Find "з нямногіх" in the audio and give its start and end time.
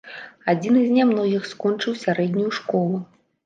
0.85-1.47